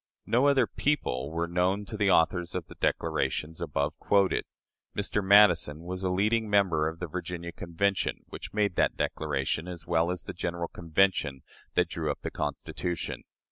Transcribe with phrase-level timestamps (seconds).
[0.25, 4.45] No other people were known to the authors of the declarations above quoted.
[4.97, 5.23] Mr.
[5.23, 10.09] Madison was a leading member of the Virginia Convention, which made that declaration, as well
[10.09, 11.43] as of the general Convention
[11.75, 13.25] that drew up the Constitution.